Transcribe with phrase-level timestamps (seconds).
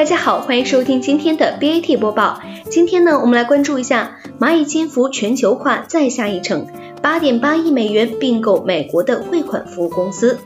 [0.00, 2.40] 大家好，欢迎收听今天的 BAT 播报。
[2.70, 6.66] 今天呢，我们来关注一下蚂蚁金服全球化再下一城，
[7.02, 10.38] 八点八亿美元并购美国的汇款服务公司。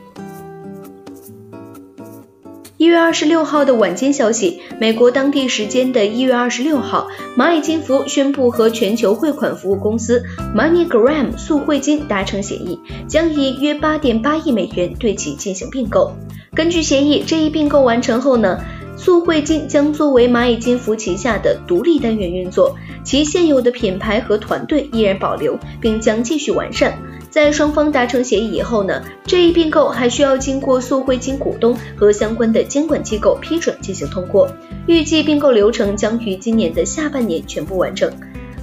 [2.75, 16.11] 一月二十六号的晚间消息，美国当地时间的一月二十六号，蚂蚁金服宣布和全球汇款服务公司 MoneyGram 速汇金达成协议，将以约八点八亿美元对其进行并购。
[16.53, 18.59] 根据协议，这一并购完成后呢？
[18.97, 26.97] 速汇金将作为蚂蚁金服旗下的独立单元运作，其现有的品牌和团队依然保留，并将继续完善。
[27.29, 34.49] 在双方达成协议以后呢，这一并购还需要经过速汇金股东和相关的监管机构批准进行通过。
[34.87, 38.09] 预计并购流程将于今年的下半年全部完成。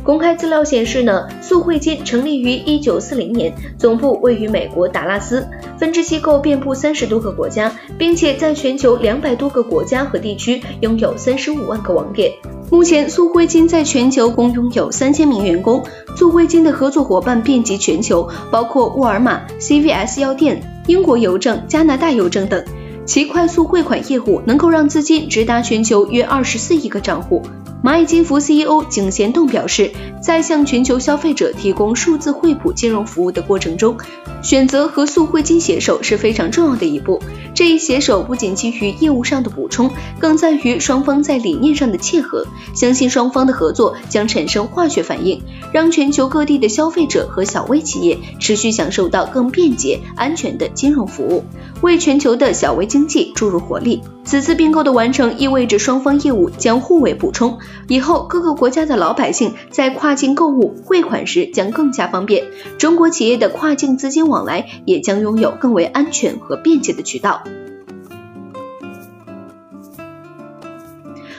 [0.04, 5.46] 公开资料显示呢，速汇金成立于一九四零年，总部位于美国达拉斯，
[5.78, 12.32] 分支机构遍布三十多个国家，并且在全球两百多个国家和地区拥有三十五万个网点。
[12.68, 15.80] 目前，速汇金在全球共拥有三千名员工。
[16.16, 22.64] 速汇金的合作伙伴遍及全球，包括沃尔玛、CVS 药店、英国邮政、加拿大邮政等。
[23.04, 27.42] 其快速汇款业务能够让资金直达全球约二十四亿个账户。
[27.82, 33.96] 蚂蚁金服 CEO 井贤栋表示，在向全球消费者提供数字惠普金融服务的过程中，
[34.40, 37.20] 选择和速汇金携手是非常重要的一步。
[37.54, 42.46] 这一携手不仅基于业务上的补充，更在于双方在理念上的契合。
[42.72, 45.42] 相信双方的合作将产生化学反应，
[45.72, 51.42] 让全球各地的消费者和小微企业持续享受到更便捷、安全的金融服务，
[51.80, 54.00] 为全球的小微经济注入活力。
[54.24, 62.46] 此次并购的完成意味着双方业务将互为补充，以后各个国家的老百姓在跨境购物汇款时将更加方便，
[62.78, 67.44] 中国企业的跨境资金往来也将拥有更为安全和便捷的渠道。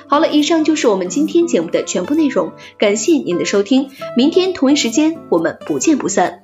[0.08, 6.43] 好了，以上就是我们今天节目的全部内容，感谢您的收听，明天同一时间我们不见不散。